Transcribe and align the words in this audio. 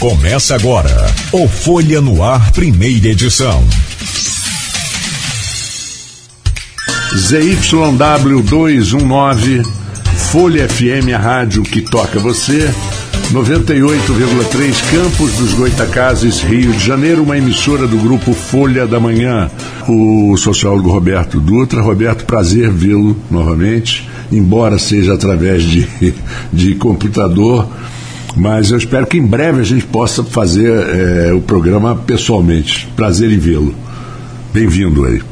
Começa 0.00 0.54
agora 0.54 0.90
o 1.30 1.46
Folha 1.46 2.00
no 2.00 2.24
Ar, 2.24 2.52
primeira 2.52 3.08
edição. 3.08 3.62
ZYW 7.14 8.42
219, 8.42 9.62
Folha 10.32 10.66
FM, 10.66 11.12
a 11.14 11.18
rádio 11.18 11.62
que 11.64 11.82
toca 11.82 12.18
você. 12.18 12.72
98,3 13.30 14.90
Campos 14.90 15.32
dos 15.32 15.52
Goitacazes, 15.52 16.40
Rio 16.40 16.72
de 16.72 16.82
Janeiro, 16.82 17.22
uma 17.22 17.36
emissora 17.36 17.86
do 17.86 17.98
grupo 17.98 18.32
Folha 18.32 18.86
da 18.86 18.98
Manhã. 18.98 19.50
O 19.86 20.34
sociólogo 20.38 20.90
Roberto 20.90 21.38
Dutra. 21.38 21.82
Roberto, 21.82 22.24
prazer 22.24 22.70
vê-lo 22.70 23.14
novamente, 23.30 24.08
embora 24.32 24.78
seja 24.78 25.12
através 25.12 25.62
de, 25.62 25.86
de 26.50 26.74
computador, 26.76 27.68
mas 28.36 28.70
eu 28.70 28.78
espero 28.78 29.06
que 29.06 29.18
em 29.18 29.26
breve 29.26 29.60
a 29.60 29.64
gente 29.64 29.86
possa 29.86 30.22
fazer 30.22 30.70
é, 30.70 31.32
o 31.32 31.40
programa 31.40 31.96
pessoalmente. 31.96 32.86
Prazer 32.96 33.30
em 33.30 33.38
vê-lo. 33.38 33.74
Bem-vindo 34.52 35.04
aí. 35.04 35.22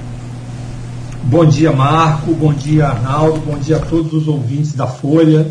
Bom 1.22 1.44
dia, 1.44 1.72
Marco. 1.72 2.32
Bom 2.32 2.52
dia, 2.52 2.86
Arnaldo. 2.86 3.40
Bom 3.40 3.58
dia 3.58 3.76
a 3.76 3.80
todos 3.80 4.12
os 4.12 4.28
ouvintes 4.28 4.72
da 4.72 4.86
Folha. 4.86 5.50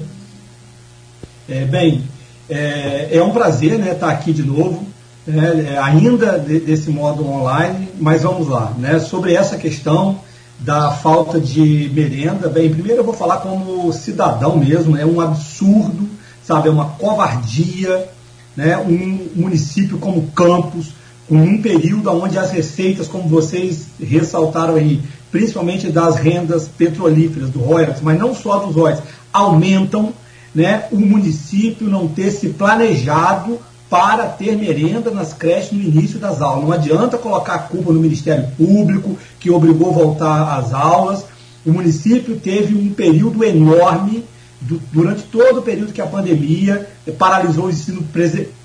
É, 1.47 1.65
bem, 1.65 2.03
é, 2.49 3.09
é 3.11 3.23
um 3.23 3.31
prazer 3.31 3.77
né, 3.77 3.91
estar 3.91 4.09
aqui 4.09 4.33
de 4.33 4.43
novo, 4.43 4.85
né, 5.25 5.77
ainda 5.81 6.37
de, 6.39 6.59
desse 6.59 6.89
modo 6.89 7.25
online, 7.25 7.89
mas 7.99 8.23
vamos 8.23 8.47
lá. 8.47 8.73
Né, 8.77 8.99
sobre 8.99 9.33
essa 9.33 9.57
questão 9.57 10.19
da 10.59 10.91
falta 10.91 11.39
de 11.39 11.91
merenda, 11.93 12.49
bem, 12.49 12.69
primeiro 12.69 13.01
eu 13.01 13.05
vou 13.05 13.13
falar 13.13 13.37
como 13.37 13.91
cidadão 13.93 14.57
mesmo, 14.57 14.97
é 14.97 15.05
um 15.05 15.21
absurdo, 15.21 16.09
sabe, 16.47 16.69
é 16.69 16.71
uma 16.71 16.91
covardia, 16.91 18.07
né, 18.55 18.77
um 18.77 19.27
município 19.35 19.97
como 19.97 20.31
Campos, 20.31 20.93
com 21.27 21.35
um 21.35 21.61
período 21.61 22.09
onde 22.09 22.37
as 22.37 22.51
receitas, 22.51 23.05
como 23.05 23.27
vocês 23.27 23.87
ressaltaram 23.99 24.75
aí, 24.75 25.01
principalmente 25.29 25.91
das 25.91 26.15
rendas 26.15 26.69
petrolíferas, 26.69 27.49
do 27.49 27.59
royalties, 27.59 28.01
mas 28.01 28.17
não 28.17 28.33
só 28.33 28.59
dos 28.59 28.75
royalties, 28.75 29.03
aumentam, 29.33 30.13
né, 30.55 30.85
o 30.89 30.97
município 30.97 31.89
não 31.89 32.07
ter 32.07 32.31
se 32.31 32.47
planejado 32.49 33.59
para 33.89 34.25
ter 34.25 34.55
merenda 34.55 35.11
nas 35.11 35.33
creches 35.33 35.73
no 35.73 35.81
início 35.81 36.17
das 36.17 36.41
aulas. 36.41 36.63
Não 36.63 36.71
adianta 36.71 37.17
colocar 37.17 37.55
a 37.55 37.59
culpa 37.59 37.91
no 37.91 37.99
Ministério 37.99 38.47
Público, 38.57 39.17
que 39.39 39.51
obrigou 39.51 39.89
a 39.89 39.93
voltar 39.93 40.57
às 40.57 40.73
aulas. 40.73 41.25
O 41.65 41.71
município 41.71 42.37
teve 42.37 42.73
um 42.73 42.93
período 42.93 43.43
enorme, 43.43 44.23
do, 44.61 44.81
durante 44.91 45.23
todo 45.23 45.59
o 45.59 45.63
período 45.63 45.93
que 45.93 46.01
a 46.01 46.07
pandemia 46.07 46.87
paralisou 47.17 47.65
o 47.65 47.69
ensino 47.69 48.03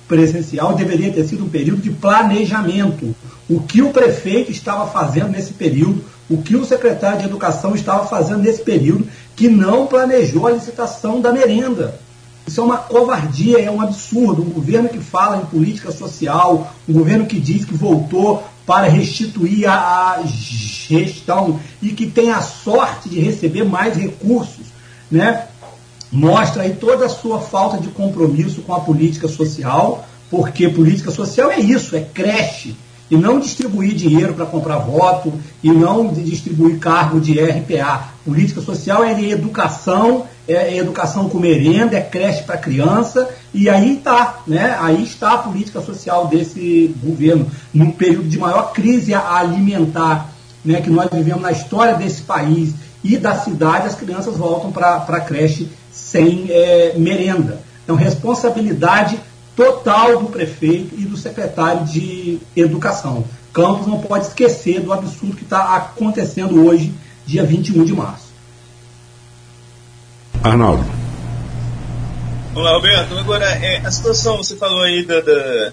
presencial, 0.09 0.75
deveria 0.75 1.13
ter 1.13 1.25
sido 1.25 1.45
um 1.45 1.49
período 1.49 1.83
de 1.83 1.91
planejamento. 1.91 3.15
O 3.49 3.61
que 3.61 3.83
o 3.83 3.91
prefeito 3.91 4.51
estava 4.51 4.87
fazendo 4.91 5.31
nesse 5.31 5.53
período, 5.53 6.05
o 6.29 6.39
que 6.43 6.57
o 6.57 6.65
secretário 6.65 7.21
de 7.21 7.27
Educação 7.27 7.75
estava 7.75 8.07
fazendo 8.07 8.43
nesse 8.43 8.63
período, 8.63 9.07
que 9.37 9.49
não 9.49 9.87
planejou 9.87 10.47
a 10.47 10.53
licitação 10.53 11.21
da 11.21 11.33
merenda. 11.33 12.01
Isso 12.47 12.61
é 12.61 12.65
uma 12.65 12.79
covardia, 12.79 13.61
é 13.61 13.71
um 13.71 13.81
absurdo. 13.81 14.43
Um 14.43 14.51
governo 14.51 14.89
que 14.89 14.99
fala 14.99 15.37
em 15.37 15.47
política 15.47 15.93
social, 15.93 16.75
um 16.89 16.93
governo 16.93 17.27
que 17.27 17.39
diz 17.39 17.65
que 17.65 17.75
voltou 17.75 18.43
para 18.67 18.89
restituir 18.89 19.67
a, 19.69 20.15
a 20.15 20.23
gestão 20.25 21.61
e 21.81 21.91
que 21.91 22.07
tem 22.07 22.31
a 22.31 22.41
sorte 22.41 23.09
de 23.09 23.21
receber 23.21 23.65
mais 23.65 23.97
recursos, 23.97 24.67
né? 25.11 25.47
Mostra 26.13 26.65
aí 26.65 26.75
toda 26.75 27.07
a 27.07 27.09
sua 27.09 27.41
falta 27.41 27.79
de 27.79 27.89
compromisso 27.89 28.61
com 28.61 28.75
a 28.75 28.81
política 28.81 29.27
social, 29.27 30.07
porque 30.31 30.69
política 30.69 31.11
social 31.11 31.51
é 31.51 31.59
isso, 31.59 31.97
é 31.97 32.01
creche, 32.01 32.77
e 33.11 33.17
não 33.17 33.39
distribuir 33.39 33.95
dinheiro 33.95 34.33
para 34.33 34.47
comprar 34.47 34.79
voto 34.79 35.33
e 35.63 35.71
não 35.71 36.09
distribuir 36.09 36.79
cargo 36.79 37.21
de 37.21 37.39
RPA. 37.39 38.09
Política 38.25 38.63
social 38.63 39.05
é 39.05 39.21
educação, 39.23 40.27
é 40.49 40.79
educação 40.79 41.29
com 41.29 41.39
merenda, 41.39 41.97
é 41.97 42.01
creche 42.01 42.43
para 42.43 42.57
criança, 42.57 43.29
e 43.53 43.69
aí 43.69 43.99
está, 43.99 44.41
né? 44.47 44.77
Aí 44.81 45.03
está 45.03 45.33
a 45.33 45.39
política 45.39 45.83
social 45.83 46.27
desse 46.27 46.95
governo, 47.03 47.51
num 47.73 47.91
período 47.91 48.29
de 48.29 48.39
maior 48.39 48.73
crise 48.73 49.13
alimentar 49.13 50.33
né, 50.65 50.81
que 50.81 50.89
nós 50.91 51.11
vivemos 51.13 51.43
na 51.43 51.53
história 51.53 51.95
desse 51.95 52.23
país 52.23 52.73
e 53.05 53.17
da 53.17 53.35
cidade, 53.35 53.89
as 53.89 53.95
crianças 53.95 54.37
voltam 54.37 54.71
para 54.71 54.97
a 54.97 55.21
creche 55.21 55.69
sem 55.93 56.47
é, 56.51 56.95
merenda. 56.97 57.61
Então, 57.85 57.95
responsabilidade 57.95 59.21
total 59.55 60.19
do 60.19 60.27
prefeito 60.27 60.95
e 60.99 61.05
do 61.05 61.17
secretário 61.17 61.85
de 61.85 62.39
Educação. 62.57 63.25
Campos 63.53 63.87
não 63.87 64.01
pode 64.01 64.27
esquecer 64.27 64.81
do 64.81 64.93
absurdo 64.93 65.37
que 65.37 65.45
está 65.45 65.77
acontecendo 65.77 66.65
hoje, 66.67 66.93
dia 67.27 67.45
21 67.45 67.85
de 67.85 67.93
março. 67.93 68.33
Arnaldo. 70.43 70.85
Olá, 72.55 72.73
Roberto. 72.73 73.17
Agora, 73.17 73.45
é, 73.45 73.79
a 73.79 73.91
situação, 73.91 74.39
você 74.39 74.57
falou 74.57 74.83
aí 74.83 75.05
da, 75.05 75.21
da, 75.21 75.73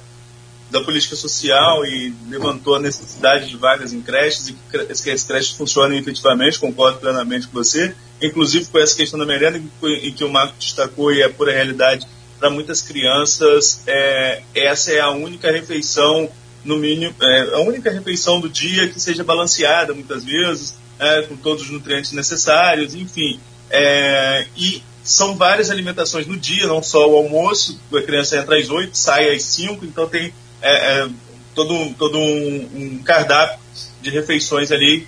da, 0.71 0.81
política 0.81 1.15
social 1.15 1.85
e 1.85 2.13
levantou 2.29 2.75
a 2.75 2.79
necessidade 2.79 3.49
de 3.49 3.57
vagas 3.57 3.93
em 3.93 4.01
creches 4.01 4.49
e 4.49 4.53
que, 4.53 4.85
que 4.85 5.11
as 5.11 5.23
creches 5.23 5.51
funcionem 5.51 5.99
efetivamente, 5.99 6.59
concordo 6.59 6.99
plenamente 6.99 7.47
com 7.47 7.53
você, 7.53 7.95
inclusive 8.21 8.65
com 8.65 8.79
essa 8.79 8.95
questão 8.95 9.19
da 9.19 9.25
merenda, 9.25 9.57
em 9.57 10.13
que 10.13 10.23
o 10.23 10.29
Marco 10.29 10.55
destacou 10.59 11.11
e 11.11 11.21
é 11.21 11.29
pura 11.29 11.51
realidade 11.51 12.07
para 12.39 12.49
muitas 12.49 12.81
crianças, 12.81 13.81
é, 13.85 14.41
essa 14.55 14.91
é 14.93 14.99
a 14.99 15.09
única 15.09 15.51
refeição, 15.51 16.29
no 16.63 16.77
mínimo, 16.77 17.13
é, 17.21 17.41
a 17.53 17.59
única 17.59 17.89
refeição 17.91 18.39
do 18.39 18.49
dia 18.49 18.87
que 18.89 18.99
seja 18.99 19.23
balanceada, 19.23 19.93
muitas 19.93 20.23
vezes, 20.23 20.75
é, 20.97 21.21
com 21.23 21.35
todos 21.35 21.63
os 21.63 21.69
nutrientes 21.69 22.11
necessários, 22.11 22.93
enfim. 22.93 23.39
É, 23.69 24.45
e 24.57 24.83
são 25.03 25.35
várias 25.35 25.69
alimentações 25.69 26.27
no 26.27 26.37
dia, 26.37 26.67
não 26.67 26.83
só 26.83 27.09
o 27.09 27.15
almoço, 27.15 27.79
a 27.93 28.01
criança 28.01 28.37
entra 28.37 28.57
às 28.57 28.69
8, 28.69 28.97
sai 28.97 29.33
às 29.33 29.43
5, 29.43 29.85
então 29.85 30.07
tem 30.07 30.33
é, 30.61 31.01
é, 31.01 31.09
todo, 31.55 31.93
todo 31.95 32.17
um, 32.17 32.69
um 32.75 33.03
cardápio 33.03 33.59
de 34.01 34.09
refeições 34.09 34.71
ali 34.71 35.07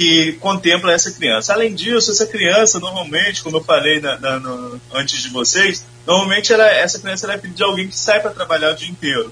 que 0.00 0.32
contempla 0.40 0.94
essa 0.94 1.10
criança. 1.10 1.52
Além 1.52 1.74
disso, 1.74 2.10
essa 2.10 2.26
criança, 2.26 2.80
normalmente, 2.80 3.42
como 3.42 3.58
eu 3.58 3.62
falei 3.62 4.00
na, 4.00 4.18
na, 4.18 4.40
no, 4.40 4.80
antes 4.94 5.20
de 5.20 5.28
vocês, 5.28 5.84
normalmente 6.06 6.50
ela, 6.50 6.66
essa 6.66 6.98
criança 6.98 7.26
ela 7.26 7.34
é 7.34 7.38
filha 7.38 7.52
de 7.52 7.62
alguém 7.62 7.86
que 7.86 7.94
sai 7.94 8.18
para 8.18 8.30
trabalhar 8.30 8.72
o 8.72 8.74
dia 8.74 8.88
inteiro. 8.88 9.30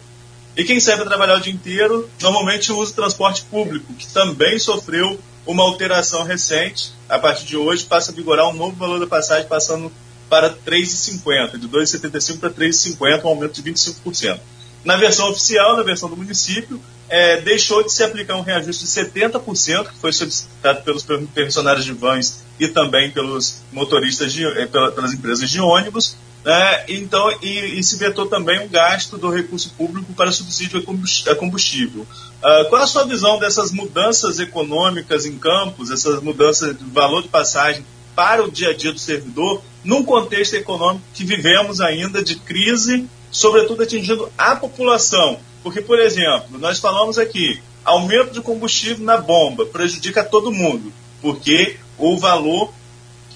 E 0.54 0.64
quem 0.64 0.78
sai 0.78 0.96
para 0.96 1.06
trabalhar 1.06 1.38
o 1.38 1.40
dia 1.40 1.54
inteiro, 1.54 2.10
normalmente 2.20 2.70
usa 2.70 2.92
o 2.92 2.94
transporte 2.94 3.44
público, 3.44 3.94
que 3.94 4.06
também 4.08 4.58
sofreu 4.58 5.18
uma 5.46 5.62
alteração 5.62 6.22
recente. 6.22 6.92
A 7.08 7.18
partir 7.18 7.46
de 7.46 7.56
hoje, 7.56 7.86
passa 7.86 8.12
a 8.12 8.14
vigorar 8.14 8.46
um 8.50 8.52
novo 8.52 8.76
valor 8.76 9.00
da 9.00 9.06
passagem, 9.06 9.48
passando 9.48 9.90
para 10.28 10.50
3,50, 10.50 11.56
de 11.56 11.66
2,75 11.66 12.40
para 12.40 12.50
3,50, 12.50 13.24
um 13.24 13.28
aumento 13.28 13.62
de 13.62 13.72
25%. 13.72 14.38
Na 14.84 14.96
versão 14.96 15.30
oficial, 15.30 15.76
na 15.76 15.82
versão 15.82 16.08
do 16.08 16.16
município, 16.16 16.80
é, 17.08 17.40
deixou 17.40 17.82
de 17.82 17.92
se 17.92 18.02
aplicar 18.02 18.36
um 18.36 18.42
reajuste 18.42 18.84
de 18.84 18.90
70%, 18.90 19.88
que 19.88 19.98
foi 19.98 20.12
solicitado 20.12 20.82
pelos 20.82 21.02
permissionários 21.02 21.84
de 21.84 21.92
vans 21.92 22.44
e 22.60 22.68
também 22.68 23.10
pelos 23.10 23.62
motoristas, 23.72 24.32
de, 24.32 24.44
é, 24.44 24.66
pelas 24.66 25.12
empresas 25.12 25.48
de 25.48 25.60
ônibus, 25.60 26.16
né? 26.44 26.84
então, 26.88 27.30
e, 27.42 27.78
e, 27.78 27.82
se 27.82 27.96
vetou 27.96 28.26
também 28.26 28.60
um 28.60 28.68
gasto 28.68 29.18
do 29.18 29.28
recurso 29.28 29.70
público 29.76 30.12
para 30.12 30.30
subsídio 30.30 30.82
a 31.28 31.34
combustível. 31.34 32.02
Uh, 32.02 32.68
qual 32.68 32.82
a 32.82 32.86
sua 32.86 33.04
visão 33.04 33.38
dessas 33.38 33.72
mudanças 33.72 34.38
econômicas 34.38 35.26
em 35.26 35.36
campos, 35.36 35.90
essas 35.90 36.22
mudanças 36.22 36.78
de 36.78 36.84
valor 36.84 37.22
de 37.22 37.28
passagem 37.28 37.84
para 38.14 38.44
o 38.44 38.50
dia 38.50 38.70
a 38.70 38.74
dia 38.74 38.92
do 38.92 38.98
servidor, 38.98 39.62
num 39.84 40.04
contexto 40.04 40.54
econômico 40.54 41.04
que 41.12 41.24
vivemos 41.24 41.80
ainda 41.80 42.22
de 42.22 42.36
crise, 42.36 43.08
sobretudo 43.30 43.82
atingindo 43.82 44.30
a 44.36 44.56
população? 44.56 45.38
Porque, 45.62 45.80
por 45.80 45.98
exemplo, 45.98 46.58
nós 46.58 46.78
falamos 46.78 47.18
aqui, 47.18 47.60
aumento 47.84 48.32
de 48.32 48.40
combustível 48.40 49.04
na 49.04 49.16
bomba 49.16 49.66
prejudica 49.66 50.24
todo 50.24 50.52
mundo, 50.52 50.92
porque 51.20 51.76
o 51.96 52.16
valor, 52.16 52.72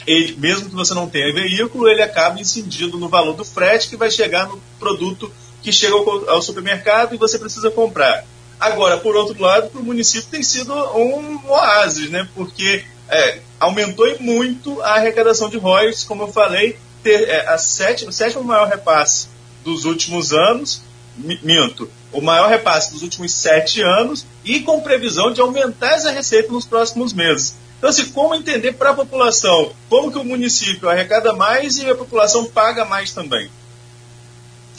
ele, 0.06 0.36
mesmo 0.36 0.68
que 0.68 0.74
você 0.74 0.94
não 0.94 1.08
tenha 1.08 1.32
veículo, 1.32 1.88
ele 1.88 2.02
acaba 2.02 2.40
incidindo 2.40 2.98
no 2.98 3.08
valor 3.08 3.34
do 3.34 3.44
frete 3.44 3.88
que 3.88 3.96
vai 3.96 4.10
chegar 4.10 4.48
no 4.48 4.62
produto 4.78 5.30
que 5.62 5.72
chega 5.72 5.94
ao, 5.94 6.30
ao 6.30 6.42
supermercado 6.42 7.14
e 7.14 7.18
você 7.18 7.38
precisa 7.38 7.70
comprar. 7.70 8.24
Agora, 8.58 8.96
por 8.96 9.16
outro 9.16 9.40
lado, 9.42 9.70
para 9.70 9.80
o 9.80 9.84
município 9.84 10.28
tem 10.30 10.42
sido 10.42 10.72
um 10.72 11.40
oásis, 11.48 12.10
né? 12.10 12.28
porque 12.34 12.84
é, 13.08 13.40
aumentou 13.58 14.06
muito 14.20 14.80
a 14.82 14.94
arrecadação 14.94 15.48
de 15.48 15.58
royalties, 15.58 16.04
como 16.04 16.22
eu 16.22 16.28
falei, 16.28 16.78
ter, 17.02 17.28
é, 17.28 17.48
a 17.48 17.58
sétima, 17.58 18.10
o 18.10 18.12
sétimo 18.12 18.44
maior 18.44 18.68
repasse 18.68 19.26
dos 19.64 19.84
últimos 19.84 20.32
anos, 20.32 20.82
minto, 21.16 21.88
o 22.12 22.20
maior 22.20 22.48
repasse 22.48 22.92
dos 22.92 23.02
últimos 23.02 23.32
sete 23.32 23.80
anos 23.80 24.26
e 24.44 24.60
com 24.60 24.80
previsão 24.80 25.32
de 25.32 25.40
aumentar 25.40 25.94
essa 25.94 26.10
receita 26.10 26.52
nos 26.52 26.64
próximos 26.64 27.12
meses. 27.12 27.54
Então, 27.78 27.90
assim, 27.90 28.06
como 28.10 28.34
entender 28.34 28.72
para 28.74 28.90
a 28.90 28.94
população 28.94 29.72
como 29.88 30.12
que 30.12 30.18
o 30.18 30.24
município 30.24 30.88
arrecada 30.88 31.32
mais 31.32 31.78
e 31.78 31.90
a 31.90 31.94
população 31.94 32.44
paga 32.44 32.84
mais 32.84 33.12
também? 33.12 33.50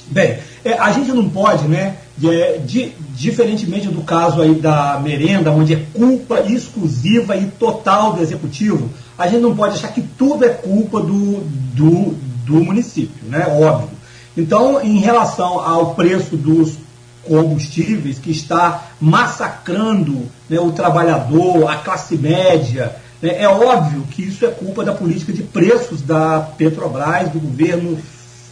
Bem, 0.08 0.40
é, 0.64 0.74
a 0.74 0.92
gente 0.92 1.12
não 1.12 1.30
pode, 1.30 1.68
né, 1.68 1.98
de, 2.18 2.94
diferentemente 3.10 3.88
do 3.88 4.02
caso 4.02 4.42
aí 4.42 4.56
da 4.56 5.00
merenda, 5.00 5.52
onde 5.52 5.74
é 5.74 5.86
culpa 5.94 6.42
exclusiva 6.42 7.36
e 7.36 7.48
total 7.48 8.14
do 8.14 8.22
executivo, 8.22 8.90
a 9.18 9.28
gente 9.28 9.42
não 9.42 9.56
pode 9.56 9.76
achar 9.76 9.94
que 9.94 10.02
tudo 10.02 10.46
é 10.46 10.50
culpa 10.50 11.02
do, 11.02 11.42
do, 11.74 12.16
do 12.46 12.54
município, 12.64 13.26
né, 13.28 13.48
óbvio. 13.50 13.90
Então, 14.36 14.82
em 14.82 15.00
relação 15.00 15.60
ao 15.60 15.94
preço 15.94 16.36
dos 16.36 16.78
combustíveis, 17.24 18.20
que 18.20 18.32
está 18.32 18.88
massacrando 19.00 20.24
né, 20.50 20.60
o 20.60 20.72
trabalhador, 20.72 21.70
a 21.70 21.78
classe 21.78 22.18
média, 22.18 22.96
né, 23.22 23.42
é 23.42 23.48
óbvio 23.48 24.04
que 24.12 24.24
isso 24.24 24.46
é 24.46 24.50
culpa 24.50 24.84
da 24.84 24.94
política 24.94 25.32
de 25.32 25.44
preços 25.44 26.02
da 26.02 26.40
Petrobras, 26.58 27.30
do 27.30 27.40
governo 27.40 27.98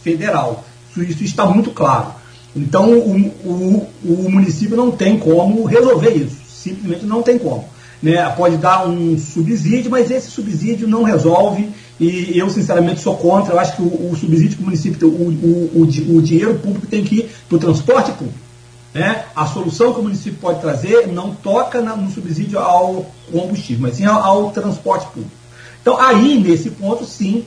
federal. 0.02 0.64
Isso, 0.96 1.24
está 1.24 1.44
muito 1.46 1.70
claro. 1.70 2.14
Então, 2.54 2.92
o, 2.92 3.16
o, 3.44 3.88
o, 4.04 4.30
município 4.30 4.76
não 4.76 4.90
tem 4.90 5.18
como 5.18 5.64
resolver 5.64 6.10
isso, 6.10 6.36
simplesmente 6.46 7.06
não 7.06 7.22
tem 7.22 7.38
como. 7.38 7.66
Né? 8.02 8.28
Pode 8.30 8.56
dar 8.58 8.86
um 8.86 9.18
subsídio, 9.18 9.90
mas 9.90 10.10
esse 10.10 10.30
subsídio 10.30 10.86
não 10.86 11.02
resolve 11.02 11.70
e 12.00 12.38
eu, 12.38 12.48
sinceramente, 12.50 13.00
sou 13.00 13.16
contra. 13.16 13.54
Eu 13.54 13.60
acho 13.60 13.76
que 13.76 13.82
o, 13.82 14.10
o 14.10 14.16
subsídio 14.16 14.56
que 14.56 14.62
o 14.62 14.66
município, 14.66 15.08
o, 15.08 15.12
o, 15.12 15.82
o, 15.82 16.16
o 16.16 16.22
dinheiro 16.22 16.54
público 16.58 16.86
tem 16.86 17.04
que 17.04 17.20
ir 17.20 17.30
para 17.48 17.56
o 17.56 17.60
transporte 17.60 18.12
público. 18.12 18.38
Né? 18.94 19.24
A 19.34 19.46
solução 19.46 19.94
que 19.94 20.00
o 20.00 20.02
município 20.02 20.38
pode 20.38 20.60
trazer 20.60 21.06
não 21.08 21.34
toca 21.34 21.80
na, 21.80 21.96
no 21.96 22.10
subsídio 22.10 22.58
ao 22.58 23.06
combustível, 23.30 23.82
mas 23.82 23.96
sim 23.96 24.04
ao, 24.04 24.22
ao, 24.22 24.50
transporte 24.50 25.06
público. 25.06 25.30
Então, 25.80 25.98
aí, 25.98 26.38
nesse 26.38 26.70
ponto, 26.70 27.04
sim, 27.04 27.44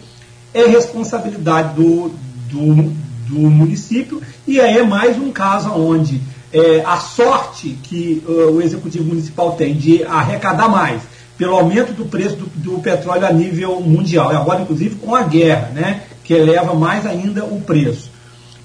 é 0.54 0.66
responsabilidade 0.66 1.76
do, 1.76 2.12
do, 2.50 2.92
do 3.28 3.40
município, 3.40 4.22
e 4.48 4.60
aí 4.60 4.78
é 4.78 4.84
mais 4.84 5.18
um 5.18 5.32
caso 5.32 5.70
onde 5.72 6.22
é, 6.52 6.82
a 6.86 6.98
sorte 6.98 7.78
que 7.84 8.24
uh, 8.28 8.52
o 8.52 8.62
executivo 8.62 9.04
municipal 9.04 9.52
tem 9.54 9.76
de 9.76 10.04
arrecadar 10.04 10.70
mais 10.70 11.02
pelo 11.38 11.56
aumento 11.56 11.94
do 11.94 12.06
preço 12.06 12.36
do, 12.36 12.46
do, 12.46 12.80
petróleo 12.80 13.26
a 13.26 13.32
nível 13.32 13.80
mundial, 13.82 14.32
e 14.32 14.36
agora 14.36 14.62
inclusive 14.62 14.96
com 14.96 15.16
a 15.16 15.24
guerra, 15.24 15.70
né, 15.74 16.04
que 16.24 16.34
eleva 16.34 16.74
mais 16.74 17.06
ainda 17.06 17.44
o 17.44 17.62
preço. 17.62 18.10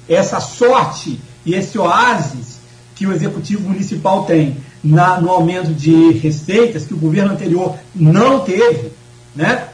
Essa 0.09 0.41
sorte 0.41 1.21
e 1.45 1.55
esse 1.55 1.79
oásis 1.79 2.59
que 2.95 3.07
o 3.07 3.13
executivo 3.13 3.69
municipal 3.69 4.25
tem 4.25 4.59
na, 4.83 5.21
no 5.21 5.31
aumento 5.31 5.73
de 5.73 6.13
receitas 6.13 6.85
que 6.85 6.95
o 6.95 6.99
governo 6.99 7.33
anterior 7.33 7.77
não 7.95 8.41
teve, 8.41 8.93
né, 9.35 9.69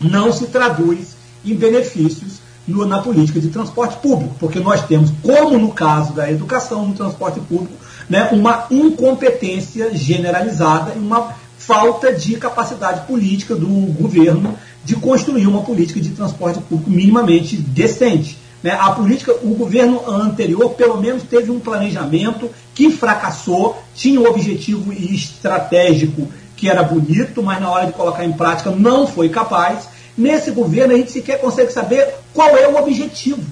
não 0.00 0.32
se 0.32 0.46
traduz 0.46 1.16
em 1.44 1.54
benefícios 1.54 2.40
no, 2.66 2.86
na 2.86 3.00
política 3.00 3.40
de 3.40 3.48
transporte 3.48 3.96
público, 3.98 4.34
porque 4.38 4.60
nós 4.60 4.86
temos, 4.86 5.12
como 5.22 5.58
no 5.58 5.72
caso 5.72 6.12
da 6.12 6.30
educação 6.30 6.86
no 6.86 6.94
transporte 6.94 7.40
público, 7.40 7.74
né, 8.08 8.28
uma 8.32 8.66
incompetência 8.70 9.94
generalizada 9.94 10.92
e 10.94 10.98
uma 10.98 11.34
falta 11.60 12.12
de 12.12 12.36
capacidade 12.36 13.06
política 13.06 13.54
do 13.54 13.68
governo 13.92 14.58
de 14.82 14.96
construir 14.96 15.46
uma 15.46 15.62
política 15.62 16.00
de 16.00 16.08
transporte 16.08 16.58
público 16.60 16.90
minimamente 16.90 17.54
decente. 17.54 18.38
Né? 18.62 18.72
A 18.72 18.90
política, 18.92 19.32
o 19.42 19.54
governo 19.54 20.10
anterior, 20.10 20.70
pelo 20.70 20.98
menos, 20.98 21.22
teve 21.22 21.50
um 21.50 21.60
planejamento 21.60 22.50
que 22.74 22.90
fracassou, 22.90 23.80
tinha 23.94 24.18
um 24.18 24.26
objetivo 24.26 24.90
estratégico 24.90 26.26
que 26.56 26.68
era 26.68 26.82
bonito, 26.82 27.42
mas 27.42 27.60
na 27.60 27.70
hora 27.70 27.86
de 27.86 27.92
colocar 27.92 28.24
em 28.24 28.32
prática 28.32 28.70
não 28.70 29.06
foi 29.06 29.28
capaz. 29.28 29.86
Nesse 30.16 30.50
governo, 30.50 30.94
a 30.94 30.96
gente 30.96 31.12
sequer 31.12 31.40
consegue 31.40 31.72
saber 31.72 32.08
qual 32.32 32.56
é 32.56 32.66
o 32.66 32.76
objetivo. 32.76 33.42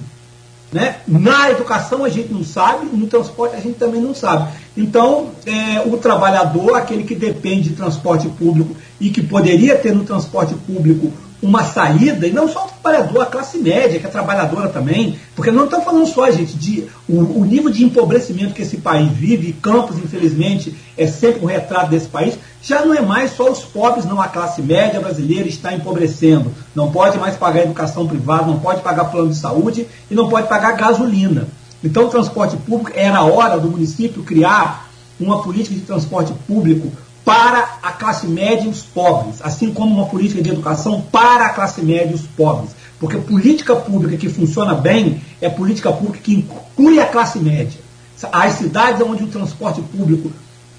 Né? 0.71 0.97
Na 1.07 1.49
educação 1.49 2.03
a 2.03 2.09
gente 2.09 2.31
não 2.31 2.43
sabe, 2.43 2.85
no 2.85 3.07
transporte 3.07 3.55
a 3.55 3.59
gente 3.59 3.77
também 3.79 4.01
não 4.01 4.13
sabe. 4.13 4.51
Então, 4.79 5.31
é, 5.45 5.81
o 5.85 5.97
trabalhador, 5.97 6.73
aquele 6.75 7.03
que 7.03 7.13
depende 7.13 7.67
de 7.69 7.75
transporte 7.75 8.29
público 8.29 8.73
e 8.97 9.09
que 9.09 9.21
poderia 9.21 9.75
ter 9.75 9.93
no 9.93 10.05
transporte 10.05 10.53
público 10.53 11.11
uma 11.41 11.65
saída, 11.65 12.25
e 12.25 12.31
não 12.31 12.47
só 12.47 12.65
o 12.65 12.69
trabalhador, 12.69 13.21
a 13.21 13.25
classe 13.25 13.57
média, 13.57 13.99
que 13.99 14.05
é 14.05 14.09
trabalhadora 14.09 14.69
também, 14.69 15.17
porque 15.35 15.51
não 15.51 15.65
estamos 15.65 15.85
falando 15.85 16.05
só, 16.05 16.31
gente, 16.31 16.53
de 16.53 16.85
o, 17.07 17.39
o, 17.39 17.45
nível 17.45 17.69
de 17.69 17.83
empobrecimento 17.83 18.53
que 18.53 18.61
esse 18.61 18.77
país 18.77 19.09
vive, 19.11 19.49
e 19.49 19.53
Campos, 19.53 19.97
infelizmente, 19.97 20.73
é 20.97 21.07
sempre 21.07 21.43
um 21.43 21.47
retrato 21.47 21.89
desse 21.89 22.07
país, 22.07 22.37
já 22.61 22.85
não 22.85 22.93
é 22.93 23.01
mais 23.01 23.31
só 23.31 23.51
os 23.51 23.59
pobres, 23.59 24.05
não, 24.05 24.21
a 24.21 24.27
classe 24.27 24.61
média 24.61 24.99
brasileira 24.99 25.47
está 25.47 25.73
empobrecendo, 25.73 26.53
não 26.73 26.89
pode 26.89 27.17
mais 27.17 27.35
pagar 27.35 27.63
educação 27.63 28.07
privada, 28.07 28.45
não 28.45 28.59
pode 28.59 28.81
pagar 28.81 29.05
plano 29.05 29.29
de 29.29 29.35
saúde 29.35 29.87
e 30.09 30.15
não 30.15 30.29
pode 30.29 30.47
pagar 30.47 30.73
gasolina. 30.73 31.47
Então, 31.83 32.05
o 32.05 32.09
transporte 32.09 32.57
público, 32.57 32.91
era 32.93 33.23
hora 33.23 33.59
do 33.59 33.69
município 33.69 34.23
criar 34.23 34.89
uma 35.19 35.41
política 35.41 35.75
de 35.75 35.81
transporte 35.81 36.33
público 36.47 36.91
para 37.23 37.77
a 37.83 37.91
classe 37.91 38.27
média 38.27 38.65
e 38.65 38.69
os 38.69 38.81
pobres, 38.81 39.41
assim 39.41 39.71
como 39.71 39.93
uma 39.93 40.07
política 40.07 40.41
de 40.41 40.49
educação 40.49 41.01
para 41.11 41.45
a 41.45 41.49
classe 41.49 41.81
média 41.81 42.11
e 42.11 42.15
os 42.15 42.23
pobres. 42.23 42.71
Porque 42.99 43.17
política 43.17 43.75
pública 43.75 44.17
que 44.17 44.29
funciona 44.29 44.73
bem 44.73 45.21
é 45.39 45.49
política 45.49 45.91
pública 45.91 46.19
que 46.23 46.33
inclui 46.33 46.99
a 46.99 47.05
classe 47.05 47.39
média. 47.39 47.79
As 48.31 48.53
cidades 48.53 49.01
onde 49.01 49.23
o 49.23 49.27
transporte 49.27 49.81
público 49.81 50.31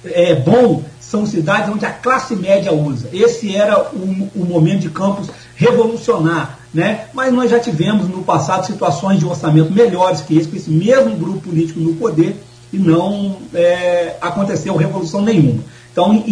é 0.04 0.34
bom 0.34 0.82
são 1.00 1.26
cidades 1.26 1.70
onde 1.70 1.84
a 1.84 1.90
classe 1.90 2.36
média 2.36 2.72
usa. 2.72 3.08
Esse 3.12 3.54
era 3.54 3.90
o, 3.92 4.30
o 4.34 4.44
momento 4.44 4.80
de 4.80 4.90
Campos 4.90 5.28
revolucionar. 5.56 6.59
Né? 6.72 7.06
Mas 7.12 7.32
nós 7.32 7.50
já 7.50 7.58
tivemos 7.58 8.08
no 8.08 8.22
passado 8.22 8.64
situações 8.64 9.18
de 9.18 9.26
orçamento 9.26 9.72
melhores 9.72 10.20
que 10.20 10.36
esse, 10.36 10.48
com 10.48 10.56
esse 10.56 10.70
mesmo 10.70 11.16
grupo 11.16 11.40
político 11.40 11.80
no 11.80 11.94
poder, 11.94 12.36
e 12.72 12.78
não 12.78 13.36
é, 13.52 14.16
aconteceu 14.20 14.76
revolução 14.76 15.22
nenhuma. 15.22 15.62
Então, 15.90 16.24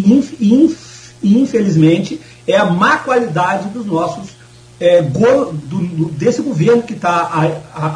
infelizmente, 1.22 2.20
é 2.46 2.56
a 2.56 2.66
má 2.66 2.98
qualidade 2.98 3.68
dos 3.70 3.84
nossos 3.84 4.38
é, 4.80 5.02
go, 5.02 5.52
do, 5.52 6.06
desse 6.10 6.40
governo 6.40 6.82
que 6.82 6.92
está 6.92 7.30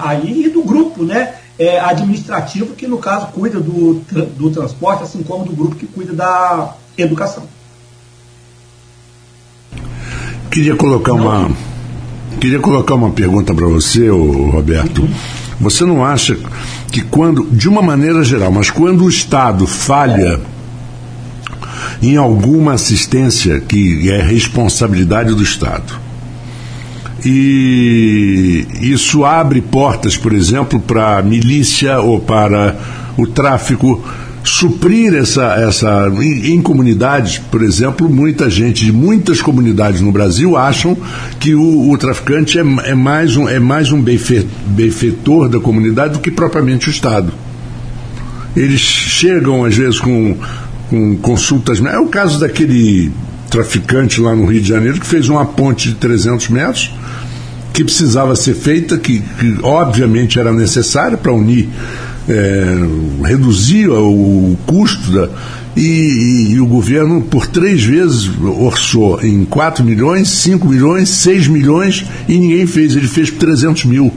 aí 0.04 0.46
e 0.46 0.48
do 0.48 0.62
grupo 0.62 1.04
né, 1.04 1.36
é, 1.58 1.78
administrativo 1.78 2.74
que, 2.74 2.88
no 2.88 2.98
caso, 2.98 3.28
cuida 3.28 3.60
do, 3.60 4.02
do 4.36 4.50
transporte, 4.50 5.04
assim 5.04 5.22
como 5.22 5.44
do 5.44 5.52
grupo 5.52 5.76
que 5.76 5.86
cuida 5.86 6.12
da 6.12 6.74
educação. 6.98 7.44
Queria 10.50 10.76
colocar 10.76 11.14
uma, 11.14 11.50
queria 12.40 12.58
colocar 12.58 12.94
uma 12.94 13.10
pergunta 13.10 13.54
para 13.54 13.66
você, 13.66 14.08
Roberto. 14.08 15.08
Você 15.60 15.84
não 15.84 16.04
acha 16.04 16.36
que 16.90 17.02
quando, 17.02 17.46
de 17.50 17.68
uma 17.68 17.82
maneira 17.82 18.22
geral, 18.24 18.50
mas 18.50 18.70
quando 18.70 19.04
o 19.04 19.08
Estado 19.08 19.66
falha 19.66 20.40
em 22.02 22.16
alguma 22.16 22.74
assistência 22.74 23.60
que 23.60 24.10
é 24.10 24.20
responsabilidade 24.20 25.34
do 25.34 25.42
Estado. 25.42 26.00
E 27.24 28.66
isso 28.80 29.24
abre 29.24 29.60
portas, 29.60 30.16
por 30.16 30.32
exemplo, 30.32 30.80
para 30.80 31.22
milícia 31.22 32.00
ou 32.00 32.18
para 32.18 32.76
o 33.16 33.26
tráfico 33.28 34.04
suprir 34.44 35.14
essa, 35.14 35.54
essa 35.54 36.08
em, 36.20 36.54
em, 36.54 36.62
comunidades, 36.62 37.38
por 37.38 37.62
exemplo, 37.62 38.08
muita 38.08 38.50
gente 38.50 38.84
de 38.84 38.92
muitas 38.92 39.40
comunidades 39.40 40.00
no 40.00 40.10
Brasil 40.10 40.56
acham 40.56 40.96
que 41.38 41.54
o, 41.54 41.90
o 41.90 41.98
traficante 41.98 42.58
é, 42.58 42.62
é, 42.62 42.94
mais 42.94 43.36
um, 43.36 43.48
é 43.48 43.58
mais 43.58 43.92
um 43.92 44.02
benfeitor 44.02 45.48
da 45.48 45.60
comunidade 45.60 46.14
do 46.14 46.20
que 46.20 46.30
propriamente 46.30 46.88
o 46.88 46.90
Estado. 46.90 47.32
Eles 48.56 48.80
chegam, 48.80 49.64
às 49.64 49.76
vezes, 49.76 49.98
com 49.98 50.36
com 50.92 51.16
consultas. 51.16 51.82
É 51.82 51.98
o 51.98 52.06
caso 52.06 52.38
daquele 52.38 53.10
traficante 53.48 54.20
lá 54.20 54.36
no 54.36 54.44
Rio 54.44 54.60
de 54.60 54.68
Janeiro 54.68 55.00
que 55.00 55.06
fez 55.06 55.26
uma 55.30 55.46
ponte 55.46 55.88
de 55.88 55.94
300 55.94 56.50
metros 56.50 56.94
que 57.72 57.82
precisava 57.82 58.36
ser 58.36 58.52
feita, 58.52 58.98
que, 58.98 59.20
que 59.20 59.58
obviamente 59.62 60.38
era 60.38 60.52
necessária 60.52 61.16
para 61.16 61.32
unir, 61.32 61.66
é, 62.28 62.64
reduzir 63.24 63.88
o 63.88 64.56
custo 64.66 65.10
da, 65.10 65.28
e, 65.76 65.80
e, 65.80 66.52
e, 66.52 66.60
o 66.60 66.66
governo 66.66 67.22
por 67.22 67.46
três 67.46 67.82
vezes 67.82 68.30
orçou 68.58 69.22
em 69.22 69.44
4 69.44 69.82
milhões, 69.82 70.28
5 70.28 70.68
milhões, 70.68 71.08
6 71.08 71.48
milhões 71.48 72.04
e 72.28 72.38
ninguém 72.38 72.66
fez, 72.66 72.94
ele 72.94 73.08
fez 73.08 73.30
por 73.30 73.38
300 73.38 73.86
mil 73.86 74.12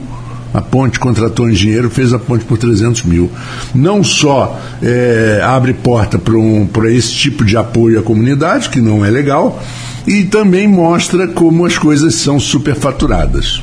a 0.56 0.62
ponte 0.62 0.98
contratou 0.98 1.44
um 1.44 1.50
engenheiro, 1.50 1.90
fez 1.90 2.14
a 2.14 2.18
ponte 2.18 2.46
por 2.46 2.56
300 2.56 3.02
mil. 3.02 3.30
Não 3.74 4.02
só 4.02 4.58
é, 4.82 5.42
abre 5.44 5.74
porta 5.74 6.18
para 6.18 6.34
um, 6.34 6.66
esse 6.86 7.12
tipo 7.12 7.44
de 7.44 7.58
apoio 7.58 8.00
à 8.00 8.02
comunidade, 8.02 8.70
que 8.70 8.80
não 8.80 9.04
é 9.04 9.10
legal, 9.10 9.62
e 10.06 10.24
também 10.24 10.66
mostra 10.66 11.28
como 11.28 11.66
as 11.66 11.76
coisas 11.76 12.14
são 12.14 12.40
superfaturadas. 12.40 13.62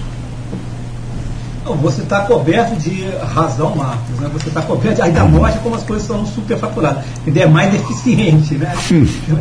Você 1.82 2.01
está 2.01 2.22
coberto 2.22 2.75
de 2.75 3.08
razão, 3.34 3.75
Marcos. 3.75 4.20
Né? 4.20 4.29
Você 4.34 4.50
está 4.50 4.62
coberto, 4.62 5.01
ainda 5.01 5.24
mostra 5.24 5.62
como 5.62 5.75
as 5.75 5.84
coisas 5.84 6.05
são 6.05 6.25
superfaturadas. 6.25 7.03
Ainda 7.25 7.39
é 7.39 7.46
mais 7.46 7.74
eficiente, 7.74 8.55
né? 8.55 8.74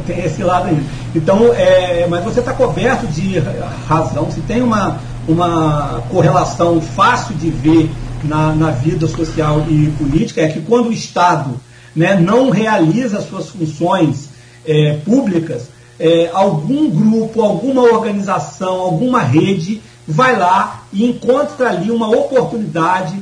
Tem 0.07 0.25
esse 0.25 0.43
lado 0.43 0.69
aí. 0.69 0.83
Então, 1.15 1.53
é, 1.53 2.07
mas 2.09 2.25
você 2.25 2.41
está 2.41 2.53
coberto 2.53 3.07
de 3.09 3.43
razão. 3.89 4.31
Se 4.31 4.41
tem 4.43 4.63
uma, 4.63 4.99
uma 5.27 6.03
correlação 6.11 6.81
fácil 6.81 7.35
de 7.35 7.51
ver 7.51 7.91
na, 8.25 8.55
na 8.55 8.71
vida 8.71 9.09
social 9.09 9.67
e 9.69 9.93
política 9.99 10.43
é 10.43 10.49
que 10.49 10.61
quando 10.61 10.89
o 10.91 10.93
Estado 10.93 11.61
né, 11.95 12.15
não 12.15 12.51
realiza 12.51 13.21
suas 13.21 13.49
funções 13.49 14.29
é, 14.65 14.99
públicas, 15.05 15.69
é, 15.99 16.31
algum 16.33 16.89
grupo, 16.91 17.43
alguma 17.43 17.83
organização, 17.83 18.81
alguma 18.81 19.23
rede 19.23 19.81
vai 20.07 20.39
lá 20.39 20.85
e 20.93 21.05
encontra 21.05 21.71
ali 21.71 21.91
uma 21.91 22.09
oportunidade 22.09 23.21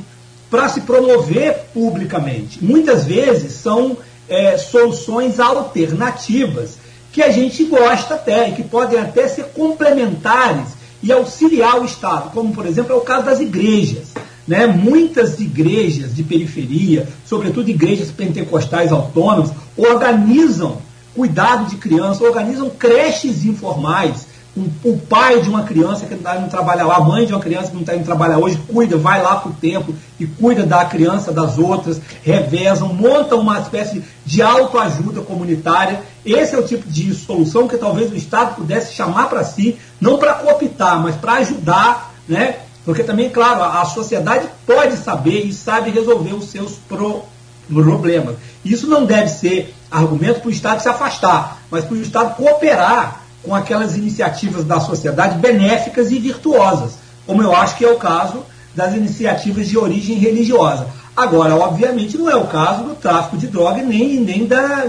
para 0.49 0.67
se 0.67 0.81
promover 0.81 1.67
publicamente. 1.73 2.63
Muitas 2.63 3.05
vezes 3.05 3.53
são 3.53 3.97
é, 4.27 4.57
soluções 4.57 5.39
alternativas 5.39 6.77
que 7.11 7.21
a 7.21 7.31
gente 7.31 7.63
gosta 7.65 8.15
até 8.15 8.49
e 8.49 8.53
que 8.53 8.63
podem 8.63 8.99
até 8.99 9.27
ser 9.27 9.45
complementares 9.45 10.69
e 11.03 11.11
auxiliar 11.11 11.79
o 11.79 11.85
Estado, 11.85 12.31
como 12.31 12.53
por 12.53 12.65
exemplo 12.65 12.93
é 12.93 12.95
o 12.95 13.01
caso 13.01 13.25
das 13.25 13.39
igrejas. 13.39 14.13
Né? 14.47 14.65
Muitas 14.67 15.39
igrejas 15.39 16.15
de 16.15 16.23
periferia, 16.23 17.07
sobretudo 17.25 17.69
igrejas 17.69 18.11
pentecostais 18.11 18.91
autônomas, 18.91 19.51
organizam 19.77 20.77
cuidado 21.13 21.69
de 21.69 21.75
crianças, 21.75 22.21
organizam 22.21 22.69
creches 22.69 23.45
informais. 23.45 24.27
O 24.83 24.97
pai 24.97 25.39
de 25.39 25.47
uma 25.47 25.63
criança 25.63 26.05
que 26.05 26.11
não 26.11 26.19
está 26.19 26.35
indo 26.35 26.49
trabalhar 26.49 26.85
lá, 26.85 26.97
a 26.97 26.99
mãe 26.99 27.25
de 27.25 27.31
uma 27.31 27.39
criança 27.39 27.67
que 27.67 27.73
não 27.73 27.81
está 27.81 27.95
indo 27.95 28.03
trabalhar 28.03 28.37
hoje, 28.37 28.61
cuida, 28.67 28.97
vai 28.97 29.21
lá 29.21 29.37
para 29.37 29.49
o 29.49 29.53
templo 29.53 29.95
e 30.19 30.25
cuida 30.25 30.65
da 30.65 30.83
criança 30.83 31.31
das 31.31 31.57
outras, 31.57 32.01
revezam, 32.21 32.93
montam 32.93 33.39
uma 33.39 33.59
espécie 33.59 34.03
de 34.25 34.41
autoajuda 34.41 35.21
comunitária. 35.21 36.01
Esse 36.25 36.53
é 36.53 36.59
o 36.59 36.67
tipo 36.67 36.85
de 36.89 37.13
solução 37.13 37.65
que 37.65 37.77
talvez 37.77 38.11
o 38.11 38.15
Estado 38.15 38.55
pudesse 38.55 38.93
chamar 38.93 39.29
para 39.29 39.45
si, 39.45 39.77
não 40.01 40.17
para 40.17 40.33
cooptar, 40.33 41.01
mas 41.01 41.15
para 41.15 41.35
ajudar, 41.35 42.13
né? 42.27 42.57
Porque 42.83 43.03
também, 43.03 43.29
claro, 43.29 43.63
a, 43.63 43.81
a 43.81 43.85
sociedade 43.85 44.49
pode 44.65 44.97
saber 44.97 45.45
e 45.45 45.53
sabe 45.53 45.91
resolver 45.91 46.33
os 46.33 46.49
seus 46.49 46.73
pro, 46.89 47.23
problemas. 47.69 48.35
Isso 48.65 48.85
não 48.85 49.05
deve 49.05 49.29
ser 49.29 49.73
argumento 49.89 50.41
para 50.41 50.49
o 50.49 50.51
Estado 50.51 50.81
se 50.81 50.89
afastar, 50.89 51.61
mas 51.71 51.85
para 51.85 51.95
o 51.95 52.01
Estado 52.01 52.35
cooperar 52.35 53.20
com 53.43 53.55
aquelas 53.55 53.95
iniciativas 53.95 54.63
da 54.63 54.79
sociedade 54.79 55.37
benéficas 55.39 56.11
e 56.11 56.19
virtuosas, 56.19 56.93
como 57.25 57.41
eu 57.41 57.55
acho 57.55 57.77
que 57.77 57.85
é 57.85 57.91
o 57.91 57.97
caso 57.97 58.43
das 58.75 58.93
iniciativas 58.93 59.67
de 59.67 59.77
origem 59.77 60.17
religiosa. 60.17 60.87
Agora, 61.15 61.55
obviamente, 61.55 62.17
não 62.17 62.29
é 62.29 62.35
o 62.35 62.47
caso 62.47 62.83
do 62.83 62.95
tráfico 62.95 63.37
de 63.37 63.47
droga 63.47 63.81
nem, 63.81 64.19
nem 64.19 64.45
da, 64.45 64.85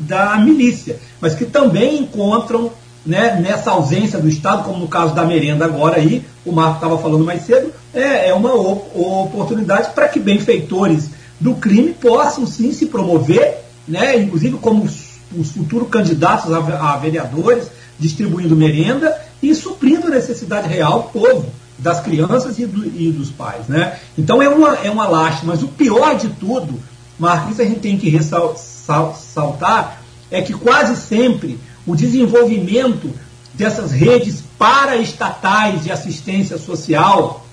da 0.00 0.38
milícia, 0.38 0.98
mas 1.20 1.34
que 1.34 1.44
também 1.44 2.00
encontram 2.00 2.70
né, 3.04 3.38
nessa 3.40 3.70
ausência 3.70 4.18
do 4.18 4.28
Estado, 4.28 4.64
como 4.64 4.78
no 4.78 4.88
caso 4.88 5.14
da 5.14 5.24
merenda 5.24 5.64
agora 5.64 5.96
aí, 5.96 6.24
o 6.44 6.52
Marco 6.52 6.76
estava 6.76 6.98
falando 6.98 7.24
mais 7.24 7.42
cedo, 7.42 7.72
é, 7.92 8.28
é 8.30 8.34
uma 8.34 8.54
oportunidade 8.54 9.90
para 9.90 10.08
que 10.08 10.18
benfeitores 10.18 11.10
do 11.38 11.54
crime 11.54 11.92
possam 11.92 12.46
sim 12.46 12.72
se 12.72 12.86
promover 12.86 13.68
né, 13.88 14.18
inclusive 14.18 14.58
como 14.58 14.84
os, 14.84 15.18
os 15.36 15.50
futuros 15.52 15.88
candidatos 15.88 16.52
a, 16.52 16.58
a, 16.92 16.96
vereadores, 16.98 17.70
distribuindo 17.98 18.56
merenda 18.56 19.16
e 19.42 19.54
suprindo 19.54 20.06
a 20.06 20.10
necessidade 20.10 20.68
real 20.68 21.02
do 21.02 21.20
povo, 21.20 21.46
das 21.78 22.00
crianças 22.00 22.58
e, 22.58 22.66
do, 22.66 22.84
e 22.84 23.10
dos 23.10 23.30
pais. 23.30 23.66
Né? 23.68 23.98
Então 24.16 24.42
é 24.42 24.48
uma, 24.48 24.74
é 24.76 24.90
uma 24.90 25.06
lástima, 25.06 25.52
mas 25.52 25.62
o 25.62 25.68
pior 25.68 26.16
de 26.16 26.28
tudo, 26.28 26.80
Marcos, 27.18 27.60
a 27.60 27.64
gente 27.64 27.80
tem 27.80 27.98
que 27.98 28.08
ressaltar, 28.08 30.02
é 30.30 30.42
que 30.42 30.52
quase 30.52 30.96
sempre 30.96 31.58
o 31.86 31.96
desenvolvimento 31.96 33.10
dessas 33.54 33.90
redes 33.90 34.42
paraestatais 34.58 35.82
de 35.82 35.90
assistência 35.90 36.58
social 36.58 37.44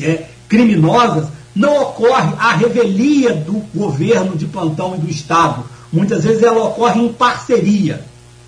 é, 0.00 0.26
criminosas 0.48 1.28
não 1.54 1.82
ocorre 1.82 2.34
a 2.38 2.52
revelia 2.52 3.32
do 3.32 3.64
governo 3.74 4.36
de 4.36 4.46
plantão 4.46 4.94
e 4.94 4.98
do 4.98 5.10
Estado. 5.10 5.64
Muitas 5.90 6.22
vezes 6.22 6.42
ela 6.42 6.62
ocorre 6.64 7.00
em 7.00 7.12
parceria. 7.12 8.04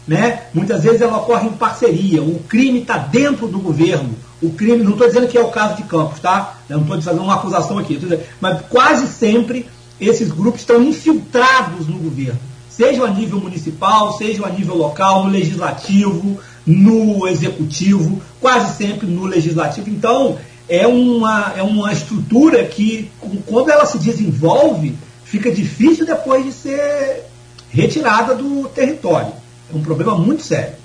Né? 0.08 0.44
Muitas 0.54 0.82
vezes 0.82 1.02
ela 1.02 1.18
ocorre 1.18 1.48
em 1.48 1.52
parceria. 1.52 2.22
O 2.22 2.38
crime 2.48 2.80
está 2.80 2.96
dentro 2.96 3.46
do 3.46 3.58
governo. 3.58 4.16
O 4.40 4.50
crime, 4.50 4.82
não 4.82 4.92
estou 4.92 5.06
dizendo 5.06 5.28
que 5.28 5.36
é 5.36 5.40
o 5.42 5.50
caso 5.50 5.76
de 5.76 5.82
Campos, 5.82 6.18
tá? 6.18 6.58
Não 6.66 6.80
estou 6.80 7.02
fazendo 7.02 7.22
uma 7.22 7.34
acusação 7.34 7.78
aqui. 7.78 7.98
Dizendo, 7.98 8.22
mas 8.40 8.62
quase 8.70 9.06
sempre 9.06 9.66
esses 10.00 10.30
grupos 10.30 10.62
estão 10.62 10.82
infiltrados 10.82 11.86
no 11.86 11.98
governo. 11.98 12.40
Seja 12.70 13.04
a 13.04 13.10
nível 13.10 13.38
municipal, 13.38 14.16
seja 14.16 14.46
a 14.46 14.50
nível 14.50 14.76
local, 14.76 15.24
no 15.24 15.30
legislativo, 15.30 16.38
no 16.64 17.28
executivo, 17.28 18.22
quase 18.40 18.76
sempre 18.76 19.06
no 19.06 19.26
legislativo. 19.26 19.90
Então, 19.90 20.38
é 20.68 20.86
uma, 20.86 21.52
é 21.54 21.62
uma 21.62 21.92
estrutura 21.92 22.64
que, 22.64 23.10
quando 23.44 23.70
ela 23.70 23.84
se 23.84 23.98
desenvolve, 23.98 24.94
fica 25.24 25.50
difícil 25.50 26.06
depois 26.06 26.44
de 26.44 26.52
ser 26.52 27.24
retirada 27.68 28.34
do 28.34 28.68
território. 28.68 29.32
É 29.72 29.76
um 29.76 29.82
problema 29.82 30.16
muito 30.16 30.42
sério. 30.42 30.76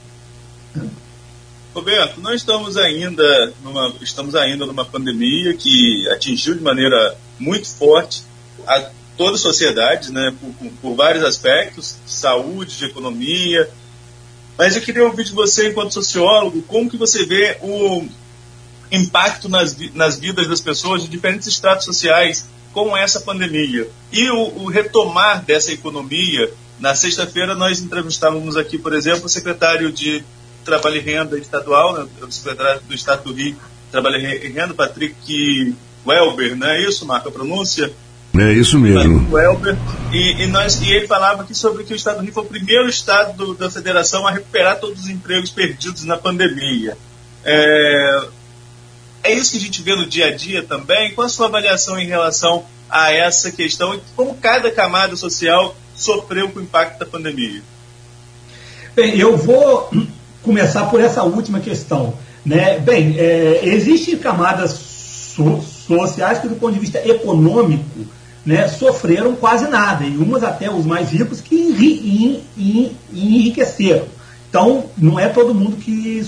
Roberto, 1.73 2.21
nós 2.21 2.35
estamos 2.35 2.77
ainda 2.77 3.53
numa, 3.63 3.93
estamos 4.01 4.35
ainda 4.35 4.65
numa 4.65 4.85
pandemia 4.85 5.55
que 5.55 6.07
atingiu 6.09 6.55
de 6.55 6.61
maneira 6.61 7.17
muito 7.39 7.67
forte 7.67 8.23
a 8.67 8.89
toda 9.17 9.35
a 9.35 9.39
sociedade, 9.39 10.11
né, 10.11 10.33
por, 10.39 10.71
por 10.81 10.95
vários 10.95 11.23
aspectos, 11.23 11.97
de 12.05 12.11
saúde, 12.11 12.77
de 12.77 12.85
economia. 12.85 13.69
Mas 14.57 14.75
eu 14.75 14.81
queria 14.81 15.03
ouvir 15.03 15.23
de 15.23 15.31
você, 15.31 15.69
enquanto 15.69 15.93
sociólogo, 15.93 16.61
como 16.63 16.89
que 16.89 16.97
você 16.97 17.25
vê 17.25 17.57
o, 17.61 18.07
impacto 18.93 19.49
nas, 19.49 19.75
nas 19.93 20.19
vidas 20.19 20.47
das 20.47 20.61
pessoas 20.61 21.01
de 21.01 21.07
diferentes 21.07 21.47
estratos 21.47 21.85
sociais 21.85 22.47
com 22.71 22.95
essa 22.95 23.19
pandemia. 23.21 23.89
E 24.11 24.29
o, 24.29 24.63
o 24.63 24.69
retomar 24.69 25.43
dessa 25.43 25.71
economia, 25.71 26.51
na 26.79 26.95
sexta-feira 26.95 27.55
nós 27.55 27.79
entrevistávamos 27.79 28.57
aqui, 28.57 28.77
por 28.77 28.93
exemplo, 28.93 29.25
o 29.25 29.29
secretário 29.29 29.91
de 29.91 30.23
Trabalho 30.63 30.97
e 30.97 30.99
Renda 30.99 31.37
Estadual, 31.37 31.93
né, 31.93 32.07
o 32.21 32.31
secretário 32.31 32.81
do 32.81 32.93
Estado 32.93 33.23
do 33.23 33.33
Rio, 33.33 33.55
Trabalho 33.91 34.17
e 34.17 34.47
Renda, 34.47 34.73
Patrick 34.73 35.75
Welber, 36.05 36.55
não 36.55 36.67
é 36.67 36.81
isso, 36.81 37.05
Marca 37.05 37.29
a 37.29 37.31
pronúncia? 37.31 37.91
É 38.35 38.51
isso 38.51 38.79
mesmo. 38.79 39.31
Welber, 39.31 39.77
e, 40.11 40.43
e, 40.43 40.47
nós, 40.47 40.81
e 40.81 40.91
ele 40.91 41.05
falava 41.05 41.43
aqui 41.43 41.53
sobre 41.53 41.83
que 41.83 41.93
o 41.93 41.95
Estado 41.95 42.17
do 42.17 42.23
Rio 42.23 42.33
foi 42.33 42.43
o 42.43 42.47
primeiro 42.47 42.89
estado 42.89 43.37
do, 43.37 43.53
da 43.53 43.69
federação 43.69 44.25
a 44.25 44.31
recuperar 44.31 44.79
todos 44.79 45.03
os 45.03 45.09
empregos 45.09 45.51
perdidos 45.51 46.03
na 46.03 46.17
pandemia. 46.17 46.97
É, 47.45 48.27
é 49.23 49.33
isso 49.33 49.51
que 49.51 49.57
a 49.57 49.61
gente 49.61 49.81
vê 49.83 49.95
no 49.95 50.07
dia 50.07 50.27
a 50.27 50.35
dia 50.35 50.63
também? 50.63 51.13
Qual 51.13 51.25
a 51.25 51.29
sua 51.29 51.47
avaliação 51.47 51.99
em 51.99 52.07
relação 52.07 52.65
a 52.89 53.11
essa 53.11 53.51
questão 53.51 53.95
e 53.95 54.01
como 54.15 54.35
cada 54.35 54.71
camada 54.71 55.15
social 55.15 55.75
sofreu 56.03 56.49
com 56.49 56.59
o 56.59 56.63
impacto 56.63 56.99
da 56.99 57.05
pandemia? 57.05 57.61
Bem, 58.95 59.17
eu 59.17 59.37
vou 59.37 59.89
começar 60.43 60.85
por 60.85 60.99
essa 61.01 61.23
última 61.23 61.59
questão. 61.59 62.13
Né? 62.45 62.77
Bem, 62.79 63.17
é, 63.17 63.61
existem 63.63 64.17
camadas 64.17 64.71
so 64.71 65.61
sociais 65.61 66.39
que, 66.39 66.47
do 66.47 66.55
ponto 66.55 66.73
de 66.73 66.79
vista 66.79 66.97
econômico, 67.05 68.05
né, 68.45 68.67
sofreram 68.67 69.35
quase 69.35 69.67
nada, 69.67 70.05
e 70.05 70.15
umas 70.15 70.43
até 70.43 70.69
os 70.69 70.85
mais 70.85 71.09
ricos 71.09 71.41
que 71.41 71.55
enri 71.55 72.43
enriqueceram. 73.11 74.05
Então, 74.49 74.85
não 74.97 75.19
é 75.19 75.27
todo 75.27 75.53
mundo 75.53 75.75
que 75.77 76.23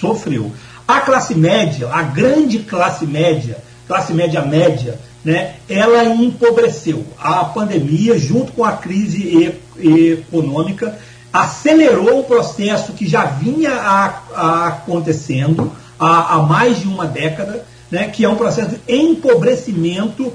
sofreu. 0.00 0.52
A 0.86 1.00
classe 1.00 1.34
média, 1.34 1.88
a 1.90 2.02
grande 2.02 2.60
classe 2.60 3.04
média, 3.04 3.58
classe 3.86 4.12
média 4.12 4.42
média, 4.42 4.98
né, 5.26 5.56
ela 5.68 6.04
empobreceu. 6.04 7.04
A 7.18 7.44
pandemia, 7.46 8.16
junto 8.16 8.52
com 8.52 8.64
a 8.64 8.70
crise 8.70 9.52
econômica, 9.76 10.96
acelerou 11.32 12.20
o 12.20 12.24
processo 12.24 12.92
que 12.92 13.08
já 13.08 13.24
vinha 13.24 13.72
a, 13.72 14.22
a 14.32 14.66
acontecendo 14.68 15.72
há, 15.98 16.36
há, 16.36 16.42
mais 16.42 16.78
de 16.78 16.86
uma 16.86 17.06
década, 17.06 17.66
né, 17.90 18.06
que 18.06 18.24
é 18.24 18.28
um 18.28 18.36
processo 18.36 18.76
de 18.76 18.80
empobrecimento 18.86 20.32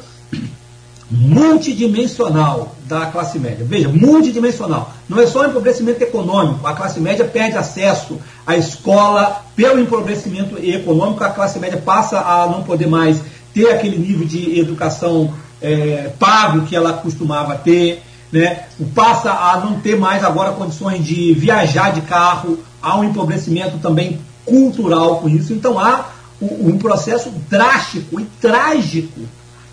multidimensional 1.09 2.75
da 2.83 3.05
classe 3.05 3.39
média. 3.39 3.65
Veja, 3.65 3.87
multidimensional. 3.87 4.91
Não 5.07 5.21
é 5.21 5.25
só 5.25 5.45
empobrecimento 5.45 6.03
econômico. 6.03 6.67
A 6.67 6.73
classe 6.73 6.99
média 6.99 7.23
perde 7.23 7.57
acesso 7.57 8.19
à 8.45 8.57
escola 8.57 9.41
pelo 9.55 9.79
empobrecimento 9.79 10.57
econômico. 10.61 11.23
A 11.23 11.29
classe 11.29 11.59
média 11.59 11.77
passa 11.77 12.19
a 12.19 12.45
não 12.47 12.63
poder 12.63 12.87
mais 12.87 13.21
ter 13.53 13.69
aquele 13.71 13.97
nível 13.97 14.25
de 14.25 14.59
educação 14.59 15.33
é, 15.61 16.11
pago 16.17 16.65
que 16.65 16.75
ela 16.75 16.93
costumava 16.93 17.55
ter. 17.55 18.01
Né? 18.31 18.65
Passa 18.95 19.31
a 19.31 19.59
não 19.59 19.79
ter 19.79 19.97
mais 19.97 20.23
agora 20.23 20.53
condições 20.53 21.05
de 21.05 21.33
viajar 21.33 21.91
de 21.91 22.01
carro. 22.01 22.59
Há 22.81 22.97
um 22.97 23.03
empobrecimento 23.03 23.77
também 23.77 24.19
cultural 24.45 25.17
com 25.17 25.29
isso. 25.29 25.53
Então 25.53 25.77
há 25.77 26.09
um 26.41 26.77
processo 26.77 27.31
drástico 27.49 28.19
e 28.19 28.25
trágico 28.39 29.21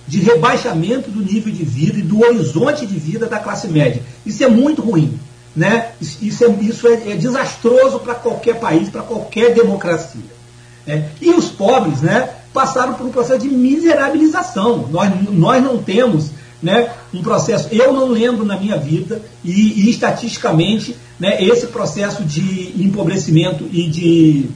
de 0.06 0.20
rebaixamento 0.20 1.10
do 1.10 1.20
nível 1.20 1.52
de 1.52 1.64
vida 1.64 1.98
e 1.98 2.02
do 2.02 2.20
horizonte 2.20 2.86
de 2.86 2.98
vida 2.98 3.26
da 3.26 3.38
classe 3.38 3.68
média. 3.68 4.02
Isso 4.24 4.42
é 4.42 4.48
muito 4.48 4.82
ruim. 4.82 5.18
Né? 5.54 5.92
Isso, 6.00 6.44
é, 6.44 6.48
isso 6.62 6.86
é, 6.86 7.12
é 7.12 7.16
desastroso 7.16 7.98
para 7.98 8.14
qualquer 8.14 8.60
país, 8.60 8.88
para 8.88 9.02
qualquer 9.02 9.54
democracia. 9.54 10.38
Né? 10.86 11.10
E 11.20 11.30
os 11.30 11.46
pobres, 11.46 12.00
né? 12.00 12.30
Passaram 12.52 12.94
por 12.94 13.06
um 13.06 13.10
processo 13.10 13.40
de 13.40 13.48
miserabilização. 13.48 14.88
Nós, 14.90 15.10
nós 15.30 15.62
não 15.62 15.78
temos 15.82 16.30
né, 16.62 16.92
um 17.14 17.22
processo, 17.22 17.68
eu 17.70 17.92
não 17.92 18.08
lembro 18.08 18.44
na 18.44 18.56
minha 18.56 18.76
vida, 18.76 19.22
e, 19.44 19.84
e 19.84 19.90
estatisticamente, 19.90 20.96
né, 21.18 21.42
esse 21.42 21.68
processo 21.68 22.24
de 22.24 22.74
empobrecimento 22.82 23.68
e 23.72 23.88
de 23.88 24.50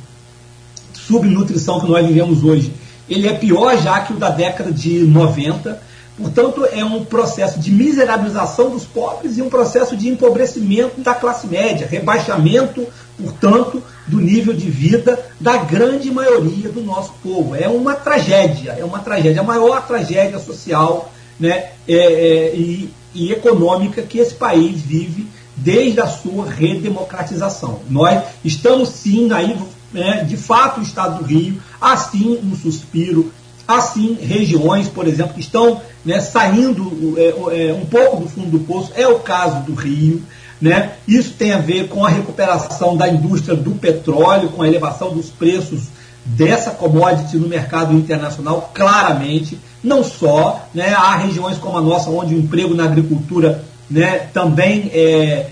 subnutrição 0.94 1.80
que 1.80 1.88
nós 1.88 2.06
vivemos 2.06 2.42
hoje, 2.42 2.72
ele 3.08 3.28
é 3.28 3.34
pior 3.34 3.76
já 3.80 4.00
que 4.00 4.12
o 4.12 4.16
da 4.16 4.30
década 4.30 4.72
de 4.72 5.00
90. 5.00 5.91
Portanto, 6.22 6.64
é 6.70 6.84
um 6.84 7.04
processo 7.04 7.58
de 7.58 7.72
miserabilização 7.72 8.70
dos 8.70 8.84
pobres 8.84 9.36
e 9.36 9.42
um 9.42 9.50
processo 9.50 9.96
de 9.96 10.08
empobrecimento 10.08 11.00
da 11.00 11.14
classe 11.14 11.48
média, 11.48 11.86
rebaixamento, 11.90 12.86
portanto, 13.20 13.82
do 14.06 14.20
nível 14.20 14.54
de 14.54 14.70
vida 14.70 15.18
da 15.40 15.56
grande 15.56 16.12
maioria 16.12 16.68
do 16.68 16.80
nosso 16.80 17.12
povo. 17.22 17.56
É 17.56 17.66
uma 17.66 17.96
tragédia, 17.96 18.76
é 18.78 18.84
uma 18.84 19.00
tragédia, 19.00 19.40
a 19.40 19.44
maior 19.44 19.84
tragédia 19.84 20.38
social 20.38 21.12
né, 21.40 21.70
é, 21.88 21.94
é, 21.94 22.54
e, 22.54 22.88
e 23.12 23.32
econômica 23.32 24.00
que 24.02 24.18
esse 24.18 24.34
país 24.34 24.80
vive 24.80 25.26
desde 25.56 26.00
a 26.00 26.06
sua 26.06 26.48
redemocratização. 26.48 27.80
Nós 27.90 28.22
estamos 28.44 28.90
sim 28.90 29.32
aí, 29.32 29.58
né, 29.92 30.24
de 30.24 30.36
fato, 30.36 30.78
o 30.78 30.82
Estado 30.84 31.18
do 31.18 31.24
Rio, 31.24 31.60
assim 31.80 32.38
um 32.44 32.54
suspiro, 32.54 33.32
assim 33.66 34.14
regiões, 34.20 34.88
por 34.88 35.06
exemplo, 35.06 35.34
que 35.34 35.40
estão 35.40 35.80
né, 36.04 36.20
saindo 36.20 37.14
é, 37.16 37.68
é, 37.68 37.72
um 37.72 37.84
pouco 37.86 38.16
do 38.22 38.28
fundo 38.28 38.50
do 38.50 38.60
poço, 38.60 38.92
é 38.94 39.06
o 39.06 39.20
caso 39.20 39.60
do 39.60 39.74
Rio. 39.74 40.22
Né? 40.60 40.92
Isso 41.08 41.34
tem 41.34 41.52
a 41.52 41.58
ver 41.58 41.88
com 41.88 42.04
a 42.04 42.08
recuperação 42.08 42.96
da 42.96 43.08
indústria 43.08 43.56
do 43.56 43.72
petróleo, 43.72 44.50
com 44.50 44.62
a 44.62 44.68
elevação 44.68 45.12
dos 45.12 45.28
preços 45.28 45.88
dessa 46.24 46.70
commodity 46.70 47.36
no 47.36 47.48
mercado 47.48 47.92
internacional, 47.94 48.70
claramente. 48.72 49.58
Não 49.82 50.04
só, 50.04 50.68
né, 50.72 50.94
há 50.94 51.16
regiões 51.16 51.58
como 51.58 51.78
a 51.78 51.80
nossa, 51.80 52.10
onde 52.10 52.34
o 52.34 52.38
emprego 52.38 52.74
na 52.74 52.84
agricultura 52.84 53.64
né, 53.90 54.28
também 54.32 54.88
é, 54.94 55.50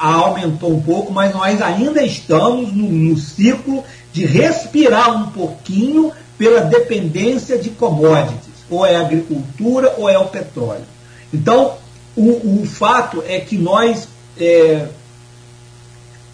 aumentou 0.00 0.72
um 0.72 0.80
pouco, 0.80 1.12
mas 1.12 1.34
nós 1.34 1.60
ainda 1.60 2.02
estamos 2.02 2.72
no, 2.72 2.88
no 2.88 3.16
ciclo 3.16 3.82
de 4.12 4.24
respirar 4.24 5.14
um 5.14 5.30
pouquinho 5.30 6.12
pela 6.38 6.60
dependência 6.62 7.58
de 7.58 7.70
commodities, 7.70 8.54
ou 8.68 8.84
é 8.84 8.96
a 8.96 9.00
agricultura 9.00 9.94
ou 9.96 10.08
é 10.08 10.18
o 10.18 10.26
petróleo. 10.26 10.84
Então, 11.32 11.74
o, 12.16 12.62
o 12.62 12.66
fato 12.66 13.22
é 13.26 13.40
que 13.40 13.56
nós 13.56 14.08
é, 14.38 14.86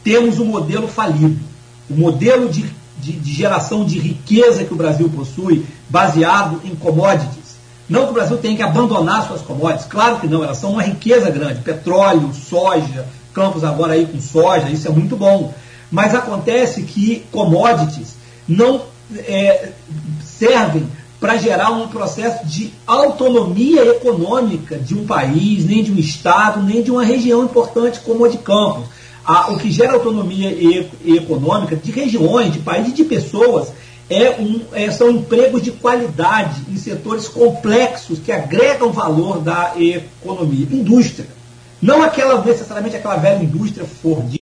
temos 0.03 0.39
um 0.39 0.47
modelo 0.47 0.89
falido. 0.89 1.41
O 1.91 1.95
modelo 1.95 2.49
de, 2.49 2.65
de, 2.99 3.13
de, 3.13 3.33
geração 3.33 3.85
de 3.85 3.99
riqueza 3.99 4.65
que 4.65 4.73
o 4.73 4.77
Brasil 4.77 5.11
possui, 5.11 5.67
baseado 5.89 6.61
em 6.65 6.75
commodities. 6.75 7.57
Não 7.89 8.05
que 8.05 8.11
o 8.11 8.15
Brasil 8.15 8.39
tenha 8.39 8.57
que 8.57 8.63
abandonar 8.63 9.27
suas 9.27 9.43
commodities, 9.43 9.87
claro 9.87 10.19
que 10.19 10.27
não, 10.27 10.43
elas 10.43 10.59
são 10.59 10.73
uma 10.73 10.83
riqueza 10.83 11.29
grande. 11.31 11.61
Petróleo, 11.61 12.33
soja, 12.33 13.07
campos 13.35 13.65
agora 13.65 13.95
aí 13.95 14.07
com 14.07 14.21
soja, 14.21 14.71
isso 14.71 14.89
é 14.89 14.91
muito 14.91 15.17
bom. 15.17 15.53
Mas 15.91 16.15
acontece 16.15 16.83
que 16.83 17.25
commodities 17.31 18.15
não 18.49 18.92
é, 19.17 19.71
servem 20.25 20.87
para 21.23 21.37
gerar 21.37 21.71
um 21.71 21.87
processo 21.87 22.45
de 22.45 22.73
autonomia 22.85 23.85
econômica 23.87 24.77
de 24.77 24.93
um 24.93 25.07
país, 25.07 25.65
nem 25.65 25.83
de 25.83 25.93
um 25.93 25.97
estado, 25.97 26.61
nem 26.63 26.83
de 26.83 26.91
uma 26.91 27.05
região 27.05 27.45
importante 27.45 28.01
como 28.01 28.25
a 28.25 28.29
de 28.29 28.39
Campos. 28.39 28.87
o 29.51 29.57
que 29.57 29.71
gera 29.71 29.93
autonomia 29.93 30.51
econômica 31.05 31.77
de 31.77 31.93
regiões, 31.93 32.53
de 32.53 32.59
países, 32.59 32.93
de 32.93 33.05
pessoas, 33.05 33.73
é 34.11 34.37
um, 34.41 34.61
é, 34.73 34.91
são 34.91 35.11
empregos 35.11 35.63
de 35.63 35.71
qualidade 35.71 36.61
em 36.69 36.77
setores 36.77 37.29
complexos 37.29 38.19
que 38.19 38.33
agregam 38.33 38.91
valor 38.91 39.39
da 39.39 39.75
economia. 39.77 40.67
Indústria. 40.71 41.29
Não 41.81 42.03
aquela 42.03 42.45
necessariamente 42.45 42.97
aquela 42.97 43.17
velha 43.17 43.43
indústria 43.43 43.85
Ford 43.85 44.29